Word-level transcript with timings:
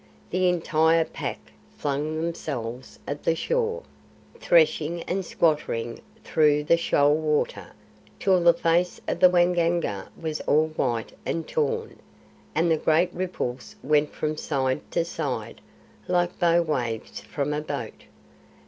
The 0.31 0.49
entire 0.49 1.05
Pack 1.05 1.51
flung 1.77 2.15
themselves 2.17 2.97
at 3.05 3.21
the 3.23 3.35
shore, 3.35 3.83
threshing 4.39 5.03
and 5.03 5.23
squattering 5.23 6.01
through 6.23 6.63
the 6.63 6.75
shoal 6.75 7.15
water, 7.15 7.73
till 8.17 8.41
the 8.43 8.55
face 8.55 8.99
of 9.07 9.19
the 9.19 9.29
Waingunga 9.29 10.07
was 10.19 10.41
all 10.47 10.69
white 10.69 11.13
and 11.23 11.47
torn, 11.47 11.99
and 12.55 12.71
the 12.71 12.77
great 12.77 13.13
ripples 13.13 13.75
went 13.83 14.11
from 14.11 14.37
side 14.37 14.81
to 14.89 15.05
side, 15.05 15.61
like 16.07 16.39
bow 16.39 16.63
waves 16.63 17.21
from 17.21 17.53
a 17.53 17.61
boat. 17.61 18.05